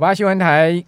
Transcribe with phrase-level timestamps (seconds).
[0.00, 0.84] 八新闻台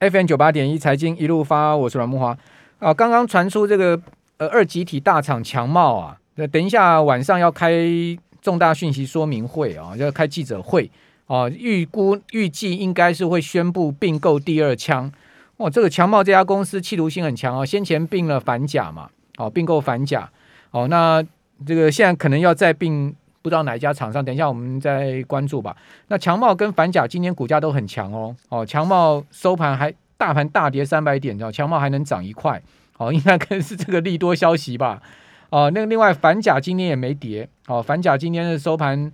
[0.00, 2.36] FM 九八点一财经一路发，我是阮慕驊
[2.78, 2.92] 啊。
[2.92, 3.98] 刚刚传出这个
[4.36, 7.72] 呃二极体大厂强茂啊，那等一下晚上要开
[8.42, 10.90] 重大讯息说明会啊，要开记者会
[11.26, 15.10] 啊，预估预计应该是会宣布并购第二枪。
[15.56, 19.08] 哦，这个强茂这家公司企图心很强哦，先前并了反甲嘛，
[19.38, 20.30] 哦并购反甲，
[20.70, 21.24] 哦那
[21.66, 23.16] 这个现在可能要再并。
[23.42, 25.76] 不知道哪一家厂商，等一下我们再关注吧。
[26.08, 32.62] 那强茂跟反甲今天股价都很强哦，哦，强茂收盘还大盘大跌三百点，知道强茂还能涨一块，
[32.98, 35.00] 哦， 应该可能是这个利多消息吧。
[35.48, 39.10] 哦，那另外反甲今天也没跌，哦，反甲今天的收盘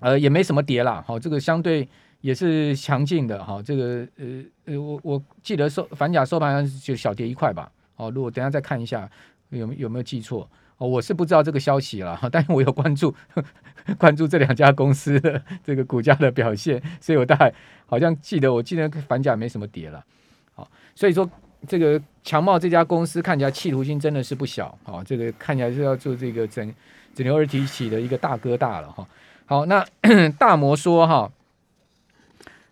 [0.00, 1.86] 呃也没什么跌啦，好、哦，这个相对
[2.22, 4.24] 也是强劲的，哈、哦，这个呃
[4.64, 9.08] 呃我我记得收反甲收盘就小跌一块吧，哦，如果等下再看一下
[9.50, 10.48] 有有没有记错。
[10.78, 13.14] 哦，我是不知道这个消息了，但是我有关注
[13.96, 17.52] 关注这两家公司的这个股价的表现，所以我大概
[17.86, 20.04] 好像记得，我记得反甲没什么跌了，
[20.54, 21.30] 好，所以说
[21.68, 26.74] 这个强茂这家公司看起来企图心真的是不小，好，这个看起来是要做这个整
[27.14, 29.06] 整流二极体的一个大哥大了哈，
[29.46, 29.86] 好，那
[30.38, 31.30] 大摩说哈，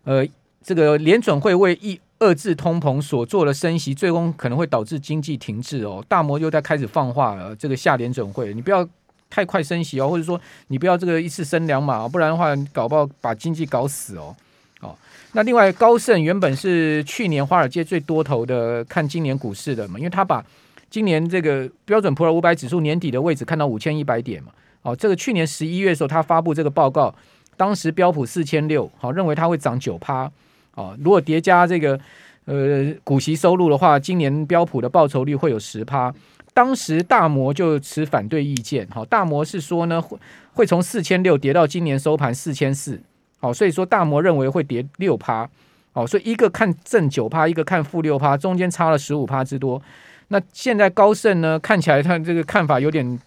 [0.05, 0.27] 呃，
[0.61, 2.00] 这个联准会为一。
[2.23, 6.05] 遏制通膨所做的升息，最终可能会导致经济停滞哦。
[6.09, 8.89] 大摩又在开始放话了，这个下联准会，你不要
[9.28, 14.34] 太快升息哦，或者说你不要这个一次升两码，不然的话搞不好把经济搞死哦。
[14.81, 14.95] 哦，
[15.33, 20.45] 那另外高盛原本是去年华尔街最多头的看今年股市的嘛，因为他把
[20.89, 24.53] 今年这个标准普尔五百指数年底的位置看到五千一百点嘛。
[24.83, 27.15] 哦，这个去年十一月的时候他发布这个报告，
[27.56, 30.31] 当时标普四千六，好认为它会涨九趴。
[30.75, 31.98] 哦，如果叠加这个
[32.47, 36.12] 呃股息收入的话，今年标普的报酬率会有十趴。
[36.55, 40.19] 当时大摩就持反对意见，好，大摩是说呢会
[40.53, 43.00] 会从四千六跌到今年收盘四千四，
[43.41, 45.48] 好，所以说大摩认为会跌六趴，
[45.93, 49.81] 好，所以一个看正九趴，一个看负六趴，中间差了十五趴之多。
[50.28, 53.19] 那现在高盛呢看起来他这个看法有点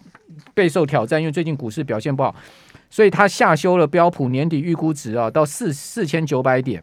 [0.54, 2.32] 备受挑战，因为最近股市表现不好，
[2.90, 6.80] 所以他下修了标普年底预估值啊到四四千九百点。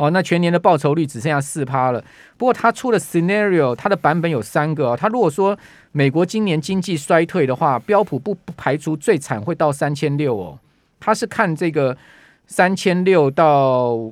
[0.00, 2.02] 哦，那全年的报酬率只剩下四趴了。
[2.38, 4.96] 不过他出的 scenario，它的版本有三个。
[4.96, 5.54] 他如果说
[5.92, 10.58] 美国今年经济衰退的话，标普不不排除最惨会到三千六哦。
[10.98, 11.94] 他是看这个
[12.46, 14.10] 三千六到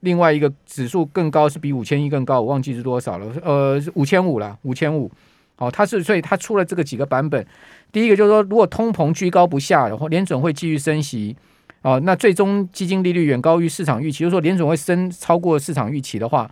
[0.00, 3.32] 另外一个指数更高，是比五千一更高，我忘记是多少了。
[3.42, 5.10] 呃，五千五了，五千五。
[5.56, 7.46] 哦，他是所以他出了这个几个版本。
[7.90, 11.34] 第一个就是说，如果通膨居高不下，然后联准会继续升息。
[11.82, 16.50] 哦，那最终基金利率远高于市场预期，就是说联总会升超过市场预期的话，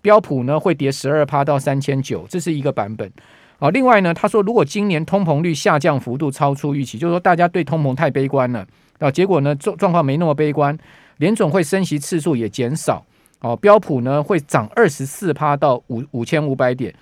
[0.00, 3.10] 标普呢会跌十二趴到三千九，这是一个版本。
[3.58, 8.64] 啊，另外呢，他说如果今年通膨率下降幅度超出预期，就是说大家对通膨太悲观了，
[9.00, 10.78] 啊，结果呢状状况没那么悲观，
[11.16, 13.04] 联总会升息次数也减少，
[13.40, 16.94] 哦，标普呢会涨二十四趴到五五千五百点。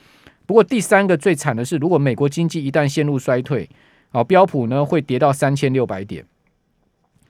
[0.46, 3.68] 不过第三个最惨的是，如果美国经济一旦陷入衰退，
[4.12, 6.24] 啊，标普呢会跌到三千六百点。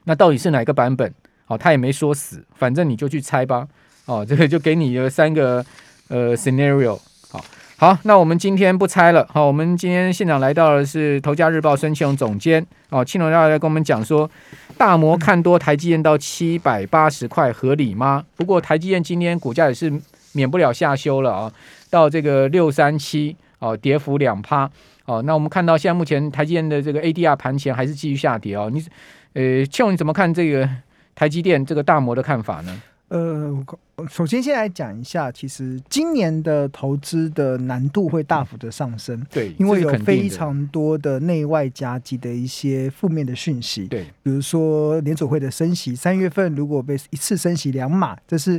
[0.09, 1.13] 那到底是哪个版本？
[1.49, 3.69] 哦，他也没说死，反正你就去猜吧。
[4.07, 5.65] 哦， 这个就给你了三个
[6.09, 6.99] 呃 scenario。
[7.31, 7.45] 好，
[7.77, 9.25] 好，那我们今天不猜了。
[9.33, 12.67] 好，我们今天现场来到的是《头家日报》孙庆龙总监。
[12.89, 14.29] 哦，庆龙要来跟我们讲说，
[14.77, 18.25] 大摩看多台积电到七百八十块合理吗？
[18.37, 19.93] 不过台积电今天股价也是
[20.33, 21.53] 免不了下修了啊，
[21.91, 24.69] 到这个六三七哦，跌幅两趴。
[25.05, 28.85] 哦，那我们看到现在目前台积电的这个 ADR 盘前还是继续下跌哦，你。
[29.37, 30.67] 呃，庆龙你怎么看这个
[31.15, 32.83] 台积电这个大摩的看法呢？
[33.09, 33.55] 呃，
[34.09, 48.59] 首先先来讲一下，其实今年的投资的难度会大幅的上升，对，因为有非常多的内外夹击的一些负面的讯息，对，比如说联储会的升息，三月份如果被一次升息两码，这是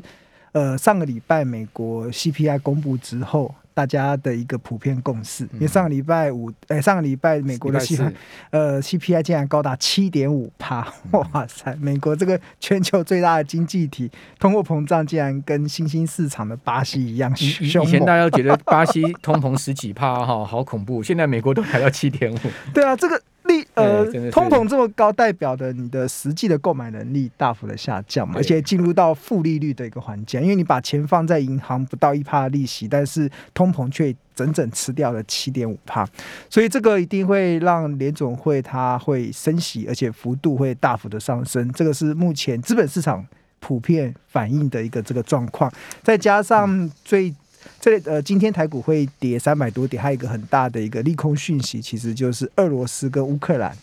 [0.51, 3.53] 呃上个礼拜美国 CPI 公布之后。
[3.77, 8.11] 大家的一个普遍共识，因为上个礼拜五，哎，上个礼拜美国的 CPI，
[8.49, 11.75] 呃，CPI 竟然高达七点五帕，哇塞！
[11.79, 17.87] 美国这个全球最大的经济体，通货膨胀竟然跟新兴市场的巴西一样凶猛。
[17.87, 22.37] 以前大家都觉得巴西通膨十几帕哈，好恐怖，现在美国都来到七点五。
[22.73, 23.22] 对啊，这个。
[23.78, 36.08] 利呃，通膨这么高，代表的你的实际的购买能力大幅的下降嘛，而且进入到负利率的一个环境，因为你把钱放在银行不到一趴的利息，但是通膨却整整吃掉了七点五趴，
[36.50, 43.26] 所以这个一定会让联总会它会升息，而且幅度会大幅的上升，这个是目前资本市场
[43.59, 45.72] 普遍反映的一个这个状况，
[46.03, 47.34] 再加上最。
[47.79, 53.75] 这呃，今天台股会跌三百多点，还有一个很大的一个利空讯息，其实就是俄罗斯跟乌克兰，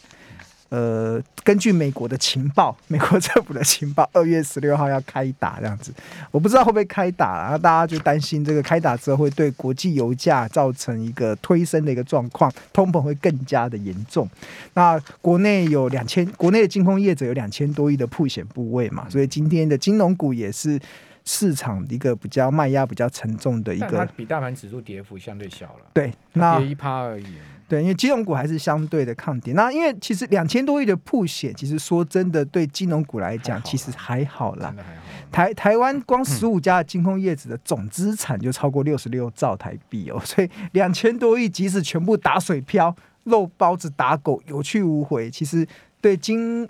[0.68, 5.92] 呃，根据美国的情报，美国政府的情报， 二月十六号要开打这样子，
[6.30, 14.28] 我不知道会不会开打，然后大家就担心这个开打之后会对国际油价造成一个推升的一个状况，通膨会更加的严重。
[14.74, 20.80] 那国内有两千，国内的金控业者有两千多亿的曝险部位嘛，所以今天的金融股也是
[21.24, 27.26] 市场一个比较卖压比较沉重的一个，比大盘指数跌幅相对小了，对，那跌一趴而已。
[27.66, 29.54] 对，因为金融股还是相对的抗跌。
[29.54, 34.72] 那因为其实两千多亿的曝险，其实说真的，对金融股来讲，其实还好啦。
[34.76, 34.84] 好
[35.32, 42.94] 台台湾光十五家的金控业子的总资产就超过六十六兆台币哦， 所以两千多亿即使全部打水漂、
[43.24, 45.66] 肉包子打狗、有去无回，其实
[46.02, 46.68] 对金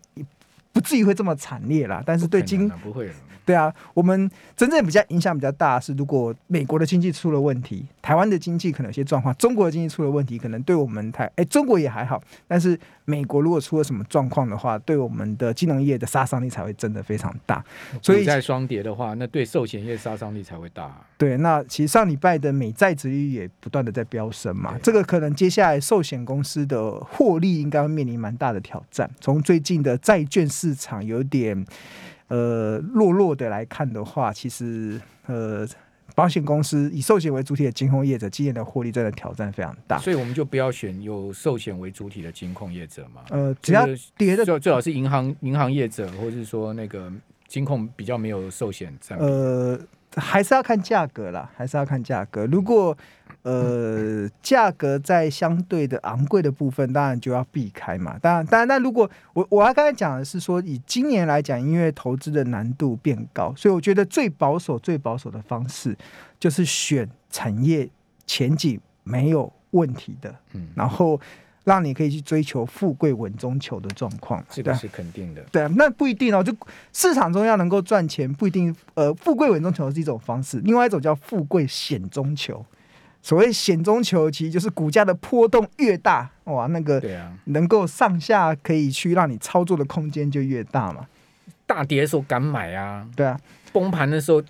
[0.73, 2.01] 不至于会这么惨烈啦。
[2.07, 3.11] 但是对金不会。
[3.45, 17.63] 对啊，我们真正比较影响比较大是，如果美国的经济出了问题，台湾的经济可能有些状况，中国的经济出了问题，可能对我们台哎，中国也还好，但是美国如果出了什么状况的话，对我们的金融业的杀伤力才会真的非常大。
[18.01, 20.95] 所以在双跌的话，那对寿险业杀伤力才会大。
[21.19, 29.11] 对，那其实上礼拜的美债殖利率也不断的在飙升嘛，这个可能接下来寿险公司的获利应该会面临蛮大的挑战。
[29.21, 31.67] 从最近的债券市场有点。
[32.35, 35.65] 呃，弱弱的来看的话，其实呃，
[36.17, 39.99] 保险公司以寿险为主体的金控业者，今年的获利真的挑战非常大。
[39.99, 43.23] 所以我们就不要选有寿险为主体的金控业者嘛。
[43.31, 43.87] 呃，只要
[44.19, 47.13] 跌的最最好是银行银行业者，或者是说那个
[47.47, 49.25] 金控比较没有寿险占比。
[49.25, 49.79] 呃，
[50.17, 52.47] 还是要看价格啦，还是要看价格。
[52.47, 52.97] 如果
[53.43, 58.19] 呃，价格在相对的昂贵的部分，当然就要避开嘛。
[58.19, 65.95] 当然，当然，那如果我我要刚才讲的是说，以今年来讲，因为投资的难度变高，所以我觉得最保守、最保守的方式
[66.41, 67.87] 就是选产业
[68.27, 71.21] 前景没有问题的，嗯，然后
[71.65, 75.43] 让你可以去追求富贵稳中求的状况，这个是肯定的。
[75.51, 76.45] 对啊，那不一定哦。
[76.45, 76.55] 就
[76.93, 78.75] 市场中要能够赚钱，不一定。
[78.95, 82.65] 呃，富贵稳中求是一种方式，另外一种叫富贵险中求。
[83.23, 87.03] 所谓险中求，其实就是股价的波动越大，哇，那个
[87.47, 91.07] 能够上下可以去让你操作的空间就越大嘛。
[91.67, 93.09] 大跌的时候敢买啊？
[93.17, 93.41] 对啊，
[93.73, 94.43] 崩盘的时候，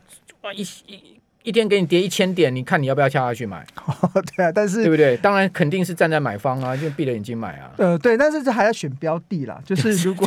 [0.42, 1.13] 哇一一。
[1.44, 3.62] 一天给你跌一千点，你看你要不要跳下去买？
[3.84, 5.14] 哦， 对啊，但是对不对？
[5.18, 7.70] 当然肯定是站在买方啊，就闭着眼睛买啊。
[7.76, 10.26] 呃，对，但是这还要选标的啦， 就是如果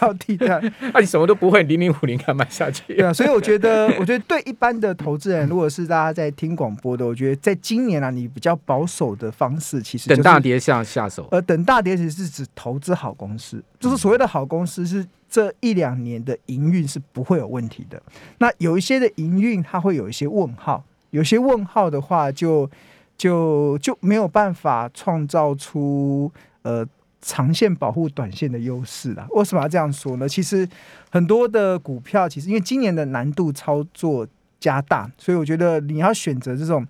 [0.00, 2.82] 标的的，那、 啊、你什么都不会，零零五零敢买下去？
[2.96, 11.28] 对啊，所以我觉得，我觉得对一般的投资人，如果是大家在听广播的，我觉得在今年啊，你比较保守的方式，其实、就是、等大跌下下手。
[11.30, 15.06] 呃，等大跌其实是指投资好公司，就是所谓的好公司是。
[15.28, 18.00] 这一两年的营运是不会有问题的。
[18.38, 20.84] 那有一些的营运，它会有一些问号。
[21.10, 22.68] 有些问号的话就，
[23.16, 26.30] 就就没有办法创造出
[26.62, 26.86] 呃
[27.20, 29.26] 长线保护短线的优势了。
[29.30, 30.28] 为什么要这样说呢？
[30.28, 30.68] 其实
[31.10, 34.26] 很多的股票，其实因为今年的难度操作
[34.60, 36.86] 加大，所以我觉得你要选择这种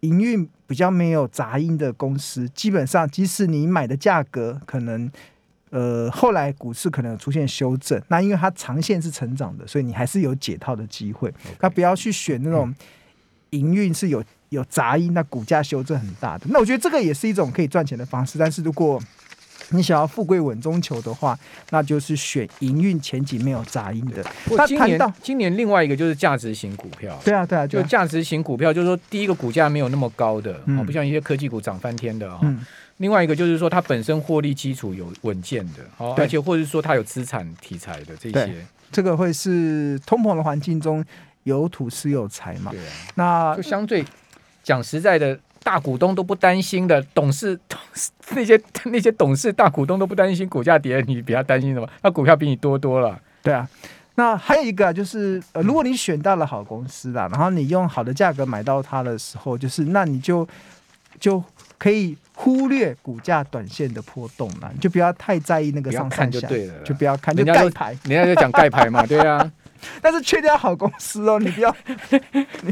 [0.00, 5.10] 营运比较没有杂音的公司，基本上即使你买的价格可能。
[5.74, 11.34] 呃，后来股市可能出现修正，那因为它长线是成长的，所以你还是有解套的机会。
[11.60, 12.72] 那.不要去选那种
[13.50, 16.46] 营运是有有杂音，那股价修正很大的。
[16.50, 18.38] 那我觉得这个也是一种可以赚钱的方式。
[18.38, 19.02] 但是如果
[19.70, 21.38] 你想要富贵稳中求的话，
[21.70, 24.24] 那就是选营运前景没有杂音的。
[24.50, 32.38] 那谈到今年另外一个就是价值型股票，对啊对啊，就价值型股票，就是说第一个股价没有那么高的，嗯、不像一些科技股涨翻天的啊。
[32.42, 32.64] 嗯
[32.98, 41.04] 另外一个就是说，它本身获利基础有稳健的，哦，而且或者是说它有资产题材的这些，这个会是通膨的环境中
[41.42, 42.70] 有土是有财嘛？
[42.70, 44.04] 对啊，那就相对
[44.62, 47.58] 讲实在的，大股东都不担心的，董事
[48.36, 51.88] 那些那些董事大股东都不担心股价跌，你比较担心什么？
[52.02, 53.68] 那股票比你多多了，对啊。
[54.14, 60.46] 那还有一个就是，呃，如果你选到了好公司啦，然后你用好的价格买到它的时候，就是那你就
[61.18, 61.42] 就。
[61.76, 69.52] 可以忽略股价短线的波动了，你就不要太在意那个上上下，就对了，就不要看，就盖牌，人家就讲盖牌嘛，对啊。
[70.00, 71.76] 但是确定好公司哦， 你不要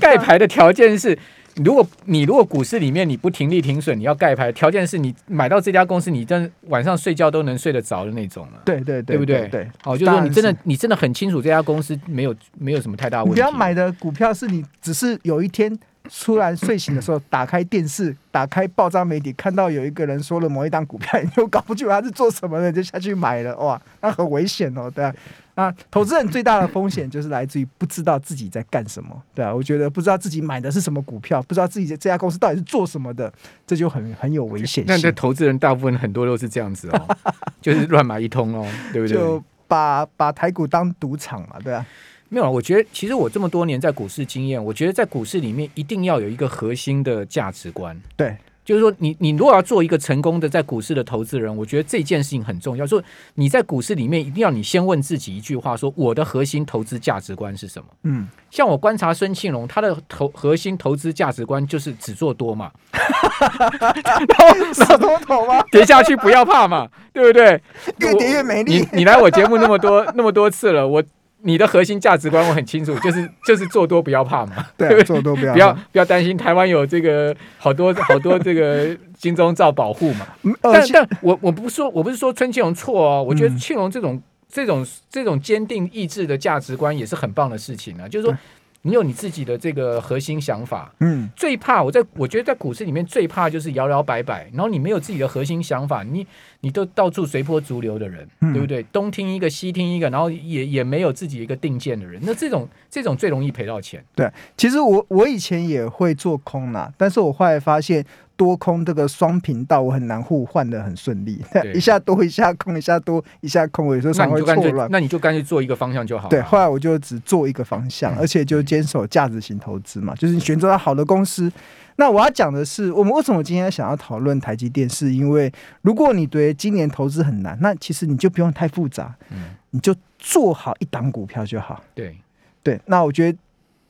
[0.00, 1.18] 盖牌的条件是，
[1.56, 8.62] 如果你如果股市里面你不停利停损，你要盖牌，条件是你买到这家公司，你真晚上睡觉都能睡得着的那种了。
[8.64, 9.48] 对对对，对不对？
[9.48, 13.30] 对，哦，就是说你真的你真的很清楚这家公司没有没有什么太大问题。
[13.30, 15.78] 你不要买的股票是你只是有一天。
[16.10, 25.14] 突然睡醒的时候，打开电视，打开爆炸媒体，看到有一个人说了某一档股票，你就搞不清楚他是做什么的，就下去买了，哇，那很危险哦，对啊。
[25.54, 33.30] 那，投资人最大的风险就是来自于不知道自己在干什么，对啊，我觉得不知道自己买的是什么股票，不知道自己这家公司到底是做什么的，
[33.66, 34.84] 这就很很有危险性。
[34.88, 37.16] 那这投资人大部分很多都是这样子哦，
[37.60, 39.14] 就是乱买一通哦，对不对？
[39.14, 41.84] 就把把台股当赌场嘛，对啊。
[42.32, 48.36] 没有，我觉得其实我这么多年在股市经验，我觉得在股市里面一定要有一个核心的价值观，对。
[48.64, 52.86] 就是说你，你你如果要做一个成功的在股市的投资人，我觉得这件事情很重要。
[52.86, 53.02] 说
[53.34, 57.88] 你在股市里面一定要你先问自己一句话：说我的核心投资价值观是什么？
[58.04, 65.60] 嗯，像我观察孙庆龙，他的投核心投资价值观就是只做多嘛，然后少多头吗？
[65.72, 67.60] 跌下去不要怕嘛，对不对？
[67.98, 68.78] 越跌越美丽。
[68.78, 71.02] 你你来我节目那么多那么多次了，我。
[71.44, 75.52] 你的核心价值观我很清楚，就是就是做多不要怕嘛， 对，对，做多不要。
[75.52, 80.26] 不要不要担心，台湾有这个好多好多这个金钟罩保护嘛。
[80.60, 88.36] 但但我我不说我不是说春庆龙错哦，我觉得庆龙这种这种这种坚定意志的价值观也是很棒的事情啊，就是说。
[88.82, 96.26] 你有你自己的这个核心想法，嗯，最怕我在我觉得在股市里面最怕就是摇摇摆摆，然后你没有自己的核心想法，你
[96.60, 98.82] 你都到处随波逐流的人，嗯、对不对？
[98.92, 104.04] 东听一个西听一个，然后也也没有自己一个定见的人，那这种这种最容易赔到钱。
[104.14, 108.04] 对，其实我我以前也会做空啦，但是我后来发现。
[108.36, 111.42] 多空这个双频道，我很难互换的很顺利，
[111.74, 114.88] 一下多一下空，一下多一下空，我有时候常会错乱。
[114.90, 116.28] 那你就干脆做一个方向就好。
[116.28, 121.52] 对，后来我就只做一个方向，而且就坚守价值型投资嘛，就是你选择了好的公司。
[121.96, 131.84] 那我要讲的是，我们为什么今天想要讨论台积电，是因为如果你对今年投资很难，那其实你就不用太复杂，嗯，你就做好一档股票就好。
[131.94, 132.16] 对
[132.62, 133.38] 对，那我觉得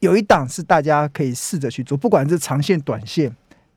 [0.00, 3.32] 有一档是大家可以试着去做，不管是长线、短线。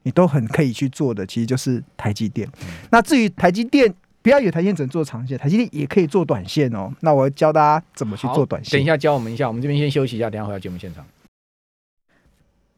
[0.05, 2.47] 你都很可以去做的，其实就是台积电。
[2.61, 6.93] 嗯、那至于台积电，不要以为台积电只能做长线，台积电也可以做短线哦。
[6.99, 8.77] 那我教大家怎么去做短线。
[8.77, 11.03] 等一下教我们一下，我们这边先休息一下，等一下回到节目现场。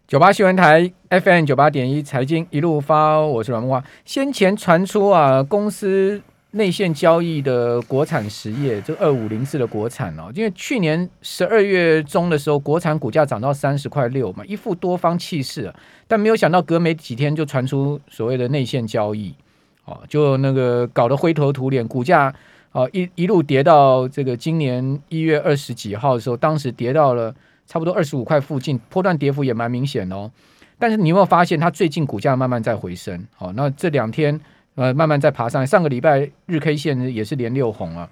[0.08, 3.84] 九八新闻台 FM 九八点一财经一路发，我是阮木华。
[4.06, 6.22] 先前传出啊，公司。
[6.52, 15.72] 内线交易的国产实业，这二五零四的国产哦，因为去年十二月中的时候，国产股价涨到三十块六嘛，一副多方气势，
[16.08, 19.36] 但没有想到隔没几天就传出所谓的内线交易，
[19.84, 22.34] 哦，就那个搞得灰头土脸，股价
[22.72, 27.36] 哦一一路跌到这个今年一月二十几号的时候，当时跌到了
[27.68, 30.32] 差不多二十五块附近，波段跌幅也蛮明显哦。
[30.80, 33.28] 但是你有没有发现，它最近股价慢慢在回升？
[33.36, 34.40] 好，那这两天。
[34.78, 35.66] 呃，慢慢再爬上来。
[35.66, 38.08] 上个礼拜日 K 线也是连六红啊。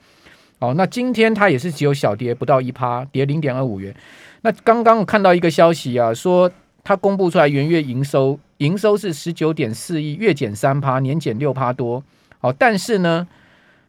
[0.57, 3.95] 哦，那今天它也是只有小跌，不到一趴，跌零点二五元。
[4.41, 6.51] 那刚刚我看到一个消息啊，说
[6.83, 12.03] 它公布出来元月营收，营收是十九点四亿，月减三趴，年减六趴多。
[12.41, 13.27] 哦，但是呢，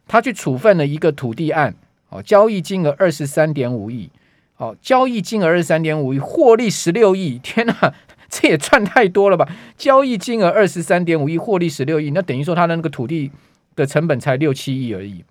[0.07, 1.73] 他去处分了一个土地案，
[2.09, 4.11] 哦，交易金额二十三点五亿，
[4.57, 7.93] 哦，交易金额二十三点五亿，获利十六亿，天哪！
[8.29, 9.47] 这也赚太多了吧？
[9.77, 13.31] 交易金额二十三点五亿，获利十六亿，那等于说他的那个土地
[13.75, 15.23] 的成本才六七亿而已。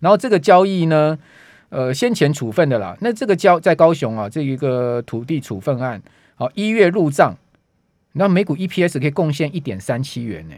[0.00, 1.18] 然后这个交易呢，
[1.70, 2.96] 呃，先前处分的啦。
[3.00, 6.02] 那这个交在高雄啊，这一个土地处分案，
[6.34, 7.36] 好，一月入账，
[8.12, 10.54] 那每股 EPS 可以贡献一点三七元呢。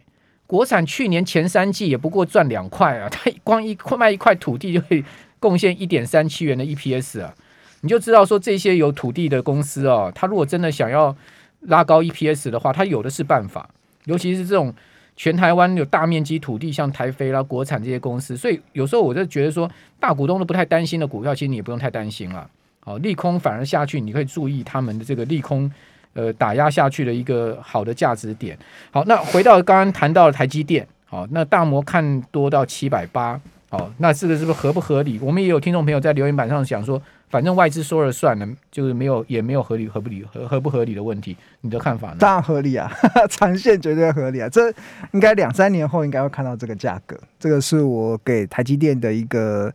[0.47, 5.05] 国产去年前三季也不过赚两块啊，他光一块卖一块土地就可以
[5.39, 7.35] 贡献一点三七元的 EPS 啊，
[7.83, 11.15] 你就知道说这些有土地的公司哦，他如果真的想要
[11.61, 13.69] 拉高 EPS 的话，他有的是办法，
[14.05, 14.75] 尤其是这种
[15.17, 19.71] 全台湾有大面积土地，像台飞啦、国产这些公司，所以有时候我就觉得说，
[20.01, 22.49] 大股东都不太担心的股票，其实你也不用太担心了。
[22.81, 25.71] 好，利空反而下去，你可以注意他们的这个利空，
[26.15, 28.59] 呃，打压下去的一个好的价值点。
[28.91, 35.19] 好，那回到刚刚谈到的台积电，好，那大摩看多到七百八，好，那这个是不是合不合理？
[35.21, 37.01] 我们也有听众朋友在留言板上讲说。
[37.31, 42.17] 反正外资说了算了，就是没有也没有合理合不理合合不合理的问题，你的看法呢？
[42.19, 42.91] 当然合理啊，
[43.31, 44.73] 长线绝对合理啊，这
[45.13, 49.73] 应该两三年后应该会看到这个价格，这个是我给台积电的一个。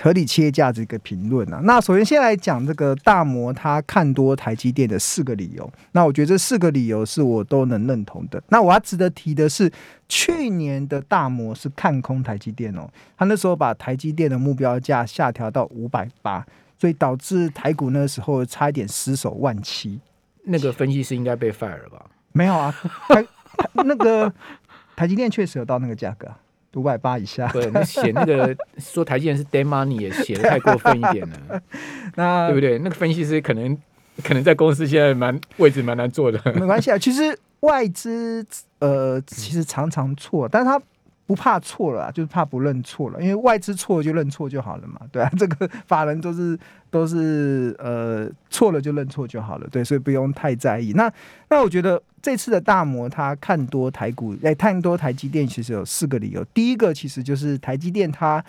[0.00, 8.40] 合理企业价值一个评论啊，那首先先来讲这个大摩他看多台积电的四个理由，那我觉得这四个理由是我都能认同的。
[8.50, 9.68] 那我要值得提的是，
[10.08, 16.46] 去年的大摩是看空台积电哦，他那时候把台积电的目标价下调到五百八，
[16.78, 20.00] 所以导致台股那个时候差一点失守万七。
[20.44, 22.06] 那个分析师应该被 fire 了吧？
[22.32, 22.74] 没有啊，
[23.08, 23.26] 台
[23.84, 24.32] 那个
[24.96, 26.28] 台积电确实有到那个价格。
[26.74, 31.60] 五百八以下，对，你写那个说台积电是 dead money 也写的太过分一点了，
[32.14, 32.78] 那对不对？
[32.78, 33.76] 那个分析师可能
[34.22, 36.40] 可能在公司现在蛮位置蛮难做的。
[36.54, 38.46] 没关系啊，其实外资
[38.78, 40.80] 呃，其实常常错，但是他。
[41.28, 43.20] 不怕错了，就是怕不认错了。
[43.20, 46.58] 因为外资错就认错就好了嘛， 对啊，这个法人都是
[46.90, 50.92] 都是呃错了就认错就好了，对，所以不用太在意。
[50.94, 51.12] 那
[51.50, 56.42] 那我觉得这次的大摩他看多台股，来看多台积电，其实有四个理由。
[56.54, 58.42] 第一个其实就是台积电它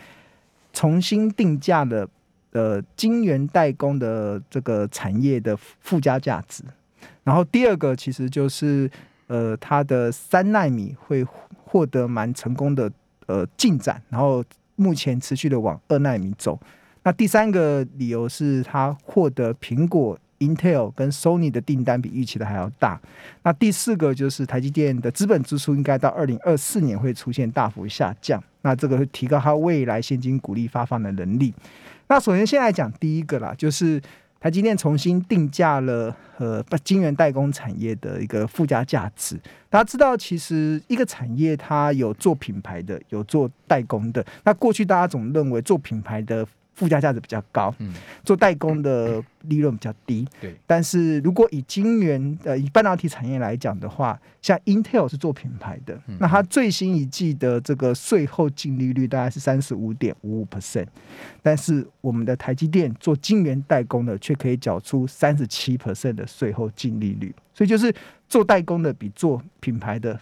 [0.72, 2.08] 重新定价的
[2.54, 6.64] 呃晶圆代工的这个产业的附加价值。
[7.26, 8.90] 然后第二个其实就是
[9.30, 11.26] 呃它的三纳米会。
[11.72, 12.92] 获得蛮成功的
[13.28, 14.44] 呃进展，然后
[14.76, 16.60] 目前持续的往二纳米走。
[17.04, 23.00] 那第三个理由是它获得苹果、Intel 跟 Sony 的订单比预期的还要大。
[23.44, 31.54] 那第四个就是台积电的资本支出应该到二零二四年会出现大幅下降，那这个会提高它未来现金股利发放的能力。
[32.08, 34.02] 那首先先来讲第一个啦，就是。
[34.40, 39.40] 台积电重新定价了呃，晶圆代工产业的一个附加价值。
[39.70, 44.26] 大家知道，其实一个产业它有做品牌的，有做代工的。
[44.44, 46.48] 那过去大家总认为做品牌的。
[46.80, 47.94] 附加价值比较高，嗯，
[48.24, 50.56] 做代工的利润比较低，对。
[50.66, 60.88] 但是如果以晶圆呃以半导体产业来讲的话，像 Intel 是做品牌的，那它最新一季的这个税后净利率大概是三十五点五五 percent，
[61.42, 67.94] 但是我们的台积电做晶圆代工的却可以缴出三十七 percent 的税后净利率，所以就是
[68.30, 70.18] 做代工的比做品牌的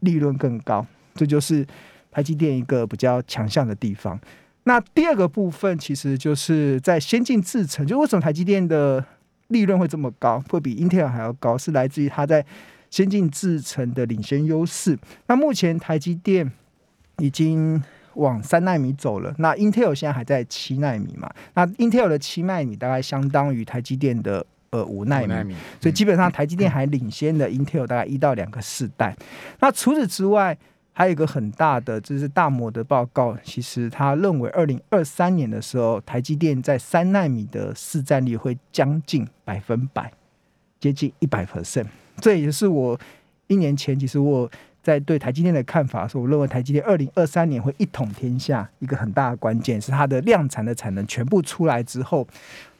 [0.00, 1.66] 利润更高，这就是
[2.10, 4.20] 台积电一个比较强项的地方。
[4.64, 9.04] 那第二个部分其实就是在先进制程，就为什么台积电的
[9.48, 12.44] 利润会这么高，会比 Intel 还要高，是来自于它在
[12.88, 14.96] 先进制程的领先优势。
[15.26, 16.50] 那目前台积电
[17.18, 17.82] 已经
[18.14, 21.28] 往三纳米走了，那 Intel 现在还在七纳米嘛？
[21.54, 29.16] 那 Intel 的七纳米大概相当于台积电的呃五纳米，所以基本上台积电还领先的 Intel 大概一到两个世代。
[29.60, 30.56] 那除此之外，
[30.92, 40.12] 还有一个很大的，就是大摩的报告，其实他认为二零二三年的时候，台积电在三纳米的市占率会将近百分百，
[40.78, 41.86] 接近一百 percent。
[42.20, 43.00] 这也是我
[43.46, 44.50] 一年前其实我
[44.82, 52.28] 在对台积电的看法，说我认为台积电二零二三年会一统天下，一个很大的关键是它的量产的产能全部出来之后，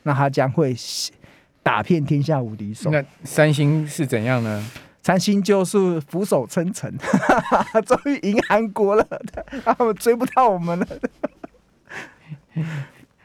[0.02, 0.76] 那它将会
[1.62, 2.90] 打遍天下无敌手。
[2.90, 4.68] 那三星是怎样呢？
[5.02, 6.96] 三星就是俯首称臣，
[7.84, 9.06] 终于赢韩国了，
[9.64, 10.86] 他们追不到我们了。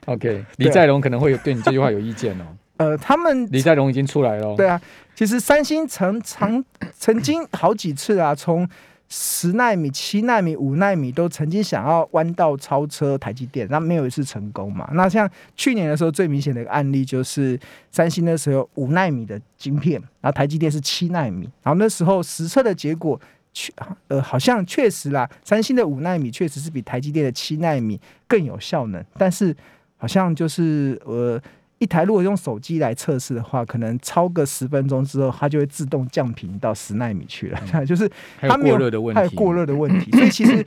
[0.06, 2.46] OK，李在龙可能会有对你这句话有意见哦。
[2.78, 4.56] 呃，他们李在龙已经出来了。
[4.56, 4.82] 对啊，
[5.14, 6.64] 其实三星曾曾
[6.98, 8.68] 曾经好几次啊，从
[9.10, 14.90] 十纳米、七纳米、五纳米都曾经想要弯道超车台积电，那没有一次成功嘛。
[14.94, 17.60] 那像去年的时候，最明显的一个案例就是
[17.92, 23.20] 三星那时候五纳米的晶片，然后台积电是七纳米，然后那时候实测的结果
[23.54, 23.72] 确
[24.10, 29.56] 呃好像确实啦，三星的五纳米确实是比台积电的七纳米更有效能，但是
[29.98, 31.42] 好像就是呃。
[31.80, 37.60] 一台如果用手机来测试的话，可能超个十分钟之后，它就会自动降频到十纳米去了。
[37.72, 38.10] 嗯、 就是
[38.40, 40.10] 它没有，热的问题，还有过热的问题。
[40.12, 40.66] 所以其实，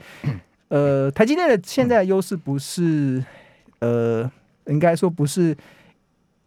[0.69, 3.21] 呃，台积电的现在的优势不是，
[3.79, 4.31] 呃，
[4.67, 5.53] 应该说不是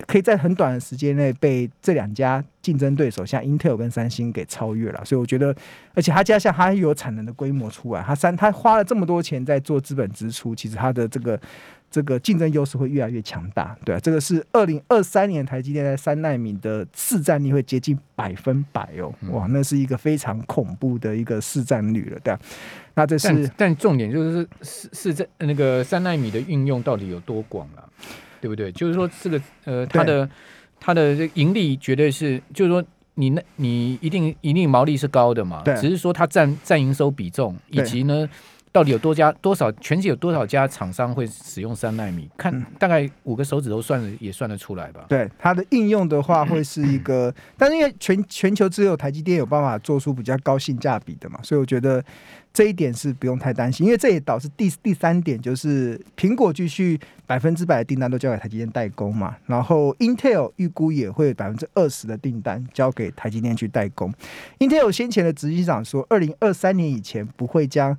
[0.06, 5.04] 可以在很短的时间内被这两家竞争对手，像 Intel 跟三星给超越了。
[5.04, 5.54] 所以我觉得，
[5.92, 11.38] 而且它加上它有产能的规模出来，它三它花了这么多钱在做资本支出，其实它的这个。
[11.94, 22.40] 这个竞争优势会越来越强大，对啊，这个是二零二三年台积电在三纳米的市占率会接近百分百哦，哇，那是一个非常恐怖的一个市占率了，对啊。
[22.96, 27.86] 那这是但，但重点就是是是在那个三纳米的运用到底有多广啊，
[28.40, 28.72] 对不对？
[28.72, 30.28] 就是说这个呃，它的
[30.80, 38.28] 它的盈利绝对是，就是说你那你一定一定毛利是高的嘛，对，只是说它占占营收比重以及呢。
[38.74, 39.70] 到底有多家多少？
[39.74, 42.28] 全球有多少家厂商会使用三纳米？
[42.36, 45.06] 看大概五个手指头算也算得出来吧。
[45.08, 52.04] 对它的应用的话，会是一个， 但是因为全全球只有台积电有办法做出比较高性价比的嘛，所以我觉得
[52.52, 53.86] 这一点是不用太担心。
[53.86, 64.12] 因为这也导致第第三点就是苹果继续百分之百的订单都交给台积电代工嘛，然后 Intel 预估也会百分之二十的订单交给台积电去代工。
[64.58, 67.96] Intel 先前的执行长说，二零二三年以前不会将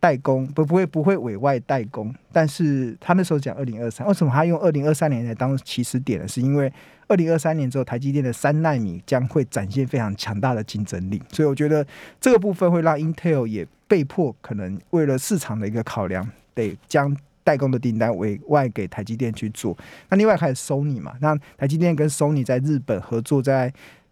[0.00, 6.26] 代工不不会不会委外代工，但是他那时候讲二零二三，为什么他用二零二三年来当起始点呢？
[6.26, 6.72] 是因为
[7.06, 11.86] 二零二三年之后，台积电的三纳米将会展现非常强大的竞争力，所以我觉得
[12.18, 19.76] 这个部分会让 Intel 也被迫可能为了市场的一个考量，得将代工的订单委外给台积电去做。
[20.08, 23.70] 那另外还有 Sony 嘛，那台积电跟 Sony 在日本合作在。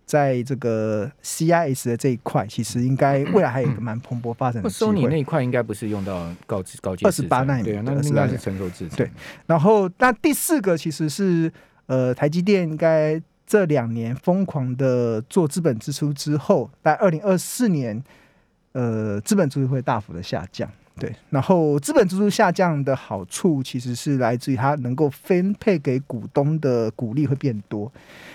[0.08, 4.78] 在这个 CIS 的这一块，其实应该未来还有一个蛮蓬勃发展的机会。
[4.78, 8.96] 索尼那一块应该不是用到高高阶二十八纳米，对啊，那应该是成熟制程。
[8.96, 9.10] 对，
[9.46, 11.52] 然后那第四个其实是
[11.84, 18.02] 呃，台积电应该这两年疯狂的做资本支出之后，在二零二四年，
[18.72, 20.70] 呃，资本支出会大幅的下降。
[20.98, 27.90] 对，然后资本支出下降的好处，其实是来自于它能够分配给股东的股利会变多。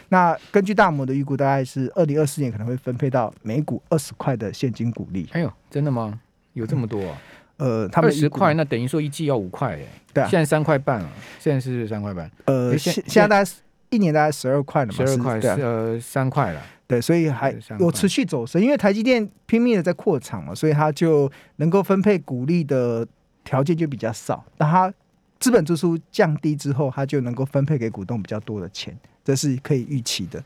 [0.09, 5.27] 那根据大摩的预估，大概是二零二四年可能会分配到每股二十块的现金股利。
[5.31, 6.19] 哎呦，真的吗？
[6.53, 7.17] 有这么多啊？
[7.57, 9.85] 呃，他们二十块，那等于说一季要五块哎。
[10.13, 12.29] 对啊，现在三块半了，现在是三块半。
[12.45, 13.51] 呃，现现在大概
[13.89, 16.61] 一年大概十二块了嘛，十二块，呃，三块了。
[16.93, 23.07] 对，所以还有持续走升，因为台积电拼命的在扩厂嘛，所以它就能够分配股利的
[23.43, 24.45] 条件就比较少。
[24.57, 24.93] 那它
[25.39, 30.43] 资本支出降低之后，它就能够分配给股东比较多的钱，这是可以预期的。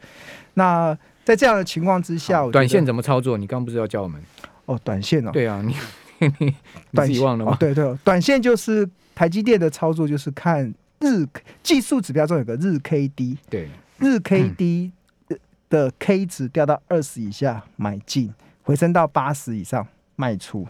[0.54, 3.38] 那在这样的情况之下，短线怎么操作？
[3.38, 4.22] 你刚刚不是要教我们？
[4.66, 5.76] 哦，短线哦，对啊，你
[6.40, 6.56] 你
[6.94, 7.52] 短线忘了吗？
[7.52, 11.26] 哦、对对，短线就是台积电的操作，就是看日
[11.62, 13.68] 技术指标中有个日 K D，对，
[14.00, 14.97] 日 K D、嗯。
[15.70, 20.68] 的 K 值掉到二十以下买进，回升到八十以上卖出。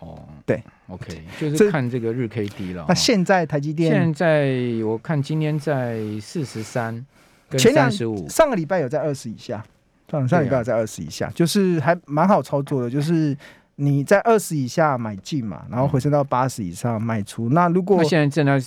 [0.00, 2.84] 哦，对，OK，就是看这个日 K D 了。
[2.88, 7.06] 那现在台积电现在我看今天在四十三
[7.48, 9.64] 跟三十五，上个礼拜有在二十以下，
[10.10, 13.36] 上上礼拜有在二十以下，啊、就是还蛮好操作的，就是
[13.76, 17.48] 你在二十以下买进嘛，然后回升到八十以上卖出。
[17.48, 18.66] 嗯、那如果那现在正在。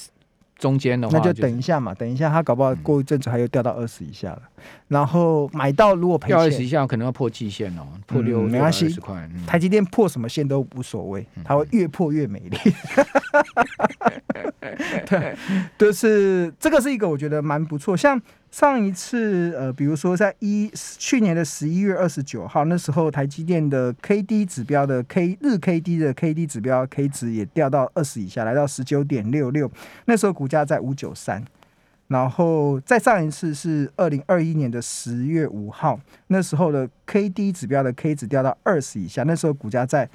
[0.58, 4.42] 中间的话，那就等一下嘛，等一下，它搞不好过一阵子，还又掉到二十以下了。
[4.88, 8.88] 然后买到如果赔掉，二十以下可能要破季线哦，破六没关系，
[9.46, 12.58] 台积电破什么线都无所谓，它会越破越美丽。
[15.06, 15.36] 对，
[15.78, 18.20] 就是这个是一个我觉得蛮不错，像。
[18.56, 29.70] 上一次，呃，比如说在一去年的十一月二十九号，那时候台积电的 K D 指标的 K 日 K D 的 K D 指标 K 值也掉到二十以下，来到十九点六六，
[30.06, 31.44] 那时候股价在五九三。
[32.08, 40.10] 然后再上一次是二零二一年的十月五号，那时候的 K D 指标的 K 值掉到二十以下，那时候股价在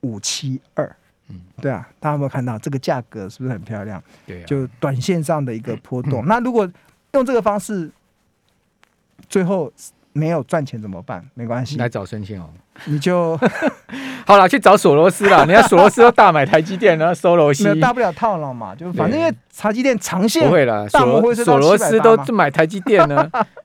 [0.00, 0.96] 五七二。
[1.28, 4.02] 嗯，对啊，大家有没有看到这个价格是不是很漂亮？
[4.26, 6.24] 对啊，就短线上的一个波动。
[6.28, 6.70] 那如果
[7.14, 7.90] 用这个方式，
[9.28, 9.72] 最后
[10.12, 11.24] 没有赚钱怎么办？
[11.34, 12.48] 没关系，来找孙兴哦，
[12.84, 13.38] 你就
[14.26, 15.38] 好了，去找索罗斯了。
[15.46, 18.74] 人家索罗斯都大买台积电，然后收罗西，大不了套牢嘛。
[18.74, 23.30] 就反正因为台积电长线不会了，索罗索罗斯都买台积电呢。